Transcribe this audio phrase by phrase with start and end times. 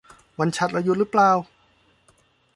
[0.39, 1.31] วันฉัตรเราหยุดรึเปล่า